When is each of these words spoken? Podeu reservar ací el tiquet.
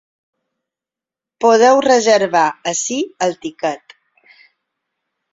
Podeu 1.43 1.81
reservar 1.87 2.45
ací 2.71 2.97
el 3.27 3.35
tiquet. 3.43 3.95